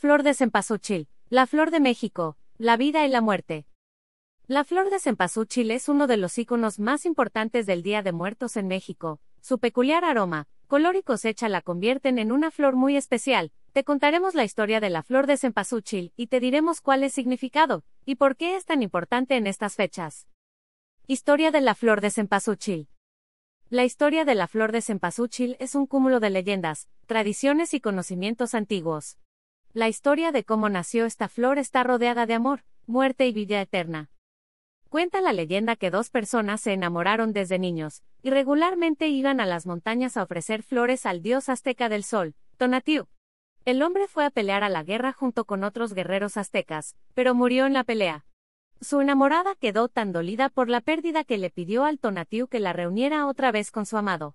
Flor 0.00 0.22
de 0.22 0.32
cempasúchil, 0.32 1.08
la 1.28 1.46
flor 1.46 1.70
de 1.70 1.78
México, 1.78 2.38
la 2.56 2.78
vida 2.78 3.04
y 3.04 3.10
la 3.10 3.20
muerte. 3.20 3.66
La 4.46 4.64
flor 4.64 4.88
de 4.88 4.98
cempasúchil 4.98 5.70
es 5.70 5.90
uno 5.90 6.06
de 6.06 6.16
los 6.16 6.38
íconos 6.38 6.78
más 6.78 7.04
importantes 7.04 7.66
del 7.66 7.82
Día 7.82 8.02
de 8.02 8.12
Muertos 8.12 8.56
en 8.56 8.66
México. 8.66 9.20
Su 9.42 9.58
peculiar 9.58 10.06
aroma, 10.06 10.48
color 10.68 10.96
y 10.96 11.02
cosecha 11.02 11.50
la 11.50 11.60
convierten 11.60 12.18
en 12.18 12.32
una 12.32 12.50
flor 12.50 12.76
muy 12.76 12.96
especial. 12.96 13.52
Te 13.74 13.84
contaremos 13.84 14.34
la 14.34 14.44
historia 14.44 14.80
de 14.80 14.88
la 14.88 15.02
flor 15.02 15.26
de 15.26 15.36
cempasúchil 15.36 16.14
y 16.16 16.28
te 16.28 16.40
diremos 16.40 16.80
cuál 16.80 17.04
es 17.04 17.12
significado 17.12 17.84
y 18.06 18.14
por 18.14 18.36
qué 18.36 18.56
es 18.56 18.64
tan 18.64 18.82
importante 18.82 19.36
en 19.36 19.46
estas 19.46 19.74
fechas. 19.74 20.26
Historia 21.08 21.50
de 21.50 21.60
la 21.60 21.74
flor 21.74 22.00
de 22.00 22.10
cempasúchil. 22.10 22.88
La 23.68 23.84
historia 23.84 24.24
de 24.24 24.34
la 24.34 24.48
flor 24.48 24.72
de 24.72 24.80
cempasúchil 24.80 25.58
es 25.60 25.74
un 25.74 25.86
cúmulo 25.86 26.20
de 26.20 26.30
leyendas, 26.30 26.88
tradiciones 27.04 27.74
y 27.74 27.82
conocimientos 27.82 28.54
antiguos. 28.54 29.18
La 29.72 29.88
historia 29.88 30.32
de 30.32 30.42
cómo 30.42 30.68
nació 30.68 31.06
esta 31.06 31.28
flor 31.28 31.56
está 31.56 31.84
rodeada 31.84 32.26
de 32.26 32.34
amor, 32.34 32.64
muerte 32.86 33.28
y 33.28 33.32
vida 33.32 33.60
eterna. 33.60 34.10
Cuenta 34.88 35.20
la 35.20 35.32
leyenda 35.32 35.76
que 35.76 35.92
dos 35.92 36.10
personas 36.10 36.60
se 36.60 36.72
enamoraron 36.72 37.32
desde 37.32 37.60
niños, 37.60 38.02
y 38.20 38.30
regularmente 38.30 39.06
iban 39.06 39.38
a 39.38 39.46
las 39.46 39.66
montañas 39.66 40.16
a 40.16 40.24
ofrecer 40.24 40.64
flores 40.64 41.06
al 41.06 41.22
dios 41.22 41.48
azteca 41.48 41.88
del 41.88 42.02
sol, 42.02 42.34
Tonatiuh. 42.56 43.06
El 43.64 43.82
hombre 43.82 44.08
fue 44.08 44.24
a 44.24 44.30
pelear 44.30 44.64
a 44.64 44.68
la 44.68 44.82
guerra 44.82 45.12
junto 45.12 45.44
con 45.44 45.62
otros 45.62 45.94
guerreros 45.94 46.36
aztecas, 46.36 46.96
pero 47.14 47.36
murió 47.36 47.66
en 47.66 47.72
la 47.72 47.84
pelea. 47.84 48.26
Su 48.80 49.00
enamorada 49.00 49.54
quedó 49.54 49.86
tan 49.86 50.10
dolida 50.10 50.48
por 50.48 50.68
la 50.68 50.80
pérdida 50.80 51.22
que 51.22 51.38
le 51.38 51.50
pidió 51.50 51.84
al 51.84 52.00
Tonatiuh 52.00 52.48
que 52.48 52.58
la 52.58 52.72
reuniera 52.72 53.24
otra 53.28 53.52
vez 53.52 53.70
con 53.70 53.86
su 53.86 53.96
amado. 53.96 54.34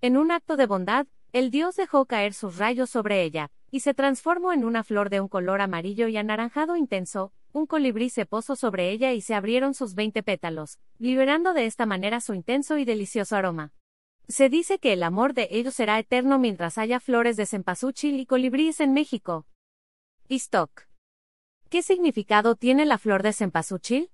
En 0.00 0.16
un 0.16 0.30
acto 0.30 0.56
de 0.56 0.66
bondad, 0.66 1.08
el 1.32 1.50
dios 1.50 1.74
dejó 1.74 2.06
caer 2.06 2.34
sus 2.34 2.58
rayos 2.58 2.90
sobre 2.90 3.24
ella, 3.24 3.50
y 3.74 3.80
se 3.80 3.92
transformó 3.92 4.52
en 4.52 4.64
una 4.64 4.84
flor 4.84 5.10
de 5.10 5.20
un 5.20 5.26
color 5.26 5.60
amarillo 5.60 6.06
y 6.06 6.16
anaranjado 6.16 6.76
intenso, 6.76 7.32
un 7.52 7.66
colibrí 7.66 8.08
se 8.08 8.24
posó 8.24 8.54
sobre 8.54 8.92
ella 8.92 9.12
y 9.12 9.20
se 9.20 9.34
abrieron 9.34 9.74
sus 9.74 9.96
veinte 9.96 10.22
pétalos, 10.22 10.78
liberando 11.00 11.54
de 11.54 11.66
esta 11.66 11.84
manera 11.84 12.20
su 12.20 12.34
intenso 12.34 12.78
y 12.78 12.84
delicioso 12.84 13.34
aroma. 13.34 13.72
Se 14.28 14.48
dice 14.48 14.78
que 14.78 14.92
el 14.92 15.02
amor 15.02 15.34
de 15.34 15.48
ellos 15.50 15.74
será 15.74 15.98
eterno 15.98 16.38
mientras 16.38 16.78
haya 16.78 17.00
flores 17.00 17.36
de 17.36 17.46
cempasúchil 17.46 18.20
y 18.20 18.26
colibríes 18.26 18.78
en 18.78 18.92
México. 18.92 19.44
¿Qué 21.68 21.82
significado 21.82 22.54
tiene 22.54 22.86
la 22.86 22.98
flor 22.98 23.24
de 23.24 23.32
cempasúchil? 23.32 24.12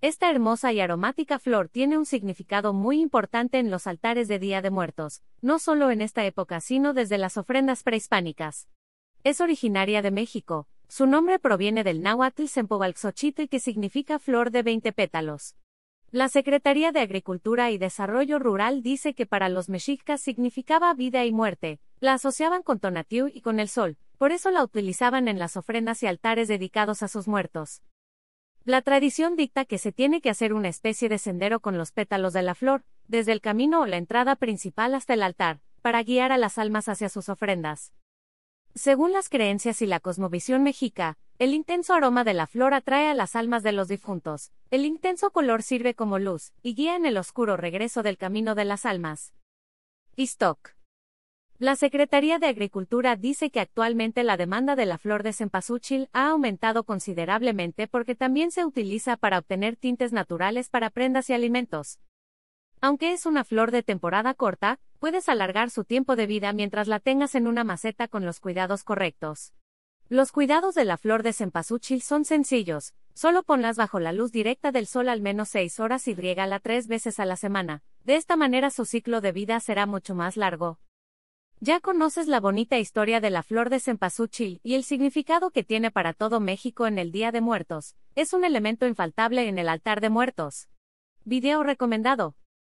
Esta 0.00 0.28
hermosa 0.28 0.72
y 0.72 0.80
aromática 0.80 1.38
flor 1.38 1.68
tiene 1.68 1.96
un 1.96 2.06
significado 2.06 2.72
muy 2.72 3.00
importante 3.00 3.60
en 3.60 3.70
los 3.70 3.86
altares 3.86 4.26
de 4.26 4.40
Día 4.40 4.60
de 4.60 4.70
Muertos, 4.70 5.22
no 5.40 5.60
solo 5.60 5.92
en 5.92 6.00
esta 6.00 6.24
época 6.24 6.60
sino 6.60 6.92
desde 6.92 7.18
las 7.18 7.36
ofrendas 7.36 7.84
prehispánicas. 7.84 8.66
Es 9.24 9.40
originaria 9.40 10.02
de 10.02 10.10
México, 10.10 10.66
su 10.88 11.06
nombre 11.06 11.38
proviene 11.38 11.84
del 11.84 12.02
náhuatl 12.02 12.46
Sempovalxochitl 12.46 13.48
que 13.48 13.60
significa 13.60 14.18
flor 14.18 14.50
de 14.50 14.64
20 14.64 14.92
pétalos. 14.92 15.54
La 16.10 16.28
Secretaría 16.28 16.90
de 16.90 16.98
Agricultura 16.98 17.70
y 17.70 17.78
Desarrollo 17.78 18.40
Rural 18.40 18.82
dice 18.82 19.14
que 19.14 19.24
para 19.24 19.48
los 19.48 19.68
mexicas 19.68 20.20
significaba 20.20 20.92
vida 20.94 21.24
y 21.24 21.30
muerte, 21.30 21.78
la 22.00 22.14
asociaban 22.14 22.64
con 22.64 22.80
Tonatiuh 22.80 23.28
y 23.32 23.42
con 23.42 23.60
el 23.60 23.68
sol, 23.68 23.96
por 24.18 24.32
eso 24.32 24.50
la 24.50 24.64
utilizaban 24.64 25.28
en 25.28 25.38
las 25.38 25.56
ofrendas 25.56 26.02
y 26.02 26.08
altares 26.08 26.48
dedicados 26.48 27.04
a 27.04 27.08
sus 27.08 27.28
muertos. 27.28 27.80
La 28.64 28.82
tradición 28.82 29.36
dicta 29.36 29.64
que 29.64 29.78
se 29.78 29.92
tiene 29.92 30.20
que 30.20 30.30
hacer 30.30 30.52
una 30.52 30.68
especie 30.68 31.08
de 31.08 31.18
sendero 31.18 31.60
con 31.60 31.78
los 31.78 31.92
pétalos 31.92 32.32
de 32.32 32.42
la 32.42 32.56
flor, 32.56 32.82
desde 33.06 33.30
el 33.30 33.40
camino 33.40 33.82
o 33.82 33.86
la 33.86 33.98
entrada 33.98 34.34
principal 34.34 34.96
hasta 34.96 35.14
el 35.14 35.22
altar, 35.22 35.60
para 35.80 36.02
guiar 36.02 36.32
a 36.32 36.38
las 36.38 36.58
almas 36.58 36.88
hacia 36.88 37.08
sus 37.08 37.28
ofrendas. 37.28 37.92
Según 38.74 39.12
las 39.12 39.28
creencias 39.28 39.82
y 39.82 39.86
la 39.86 40.00
cosmovisión 40.00 40.62
mexica, 40.62 41.18
el 41.38 41.52
intenso 41.52 41.92
aroma 41.92 42.24
de 42.24 42.32
la 42.32 42.46
flor 42.46 42.72
atrae 42.72 43.08
a 43.08 43.14
las 43.14 43.36
almas 43.36 43.62
de 43.62 43.72
los 43.72 43.88
difuntos, 43.88 44.50
el 44.70 44.86
intenso 44.86 45.30
color 45.30 45.62
sirve 45.62 45.94
como 45.94 46.18
luz, 46.18 46.52
y 46.62 46.74
guía 46.74 46.96
en 46.96 47.04
el 47.04 47.18
oscuro 47.18 47.58
regreso 47.58 48.02
del 48.02 48.16
camino 48.16 48.54
de 48.54 48.64
las 48.64 48.86
almas. 48.86 49.34
Istok. 50.16 50.74
La 51.58 51.76
Secretaría 51.76 52.38
de 52.38 52.46
Agricultura 52.46 53.14
dice 53.14 53.50
que 53.50 53.60
actualmente 53.60 54.24
la 54.24 54.38
demanda 54.38 54.74
de 54.74 54.86
la 54.86 54.96
flor 54.96 55.22
de 55.22 55.34
cempasúchil 55.34 56.08
ha 56.12 56.30
aumentado 56.30 56.84
considerablemente 56.84 57.88
porque 57.88 58.14
también 58.14 58.50
se 58.50 58.64
utiliza 58.64 59.18
para 59.18 59.38
obtener 59.38 59.76
tintes 59.76 60.12
naturales 60.12 60.70
para 60.70 60.88
prendas 60.88 61.28
y 61.28 61.34
alimentos. 61.34 61.98
Aunque 62.80 63.12
es 63.12 63.26
una 63.26 63.44
flor 63.44 63.70
de 63.70 63.82
temporada 63.82 64.34
corta, 64.34 64.80
puedes 65.02 65.28
alargar 65.28 65.70
su 65.70 65.82
tiempo 65.82 66.14
de 66.14 66.28
vida 66.28 66.52
mientras 66.52 66.86
la 66.86 67.00
tengas 67.00 67.34
en 67.34 67.48
una 67.48 67.64
maceta 67.64 68.06
con 68.06 68.24
los 68.24 68.38
cuidados 68.38 68.84
correctos. 68.84 69.52
Los 70.08 70.30
cuidados 70.30 70.76
de 70.76 70.84
la 70.84 70.96
flor 70.96 71.24
de 71.24 71.32
cempasúchil 71.32 72.02
son 72.02 72.24
sencillos, 72.24 72.94
solo 73.12 73.42
ponlas 73.42 73.76
bajo 73.76 73.98
la 73.98 74.12
luz 74.12 74.30
directa 74.30 74.70
del 74.70 74.86
sol 74.86 75.08
al 75.08 75.20
menos 75.20 75.48
6 75.48 75.80
horas 75.80 76.06
y 76.06 76.14
riégala 76.14 76.60
tres 76.60 76.86
veces 76.86 77.18
a 77.18 77.24
la 77.24 77.34
semana. 77.34 77.82
De 78.04 78.14
esta 78.14 78.36
manera 78.36 78.70
su 78.70 78.84
ciclo 78.84 79.20
de 79.20 79.32
vida 79.32 79.58
será 79.58 79.86
mucho 79.86 80.14
más 80.14 80.36
largo. 80.36 80.78
Ya 81.58 81.80
conoces 81.80 82.28
la 82.28 82.38
bonita 82.38 82.78
historia 82.78 83.20
de 83.20 83.30
la 83.30 83.42
flor 83.42 83.70
de 83.70 83.80
cempasúchil 83.80 84.60
y 84.62 84.74
el 84.76 84.84
significado 84.84 85.50
que 85.50 85.64
tiene 85.64 85.90
para 85.90 86.12
todo 86.12 86.38
México 86.38 86.86
en 86.86 87.00
el 87.00 87.10
Día 87.10 87.32
de 87.32 87.40
Muertos. 87.40 87.96
Es 88.14 88.32
un 88.32 88.44
elemento 88.44 88.86
infaltable 88.86 89.48
en 89.48 89.58
el 89.58 89.68
altar 89.68 90.00
de 90.00 90.10
muertos. 90.10 90.68
Video 91.24 91.64
recomendado. 91.64 92.36